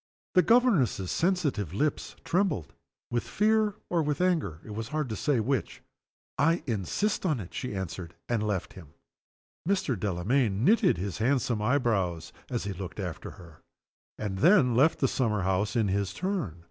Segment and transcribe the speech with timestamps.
[0.33, 2.73] The governess's sensitive lips trembled,
[3.11, 5.83] with fear or with anger, it was hard to say which.
[6.39, 8.95] "I insist on it!" she answered, and left him.
[9.69, 9.95] Mr.
[9.95, 13.61] Delamayn knitted his handsome eyebrows as he looked after her,
[14.17, 16.59] and then left the summer house in his turn.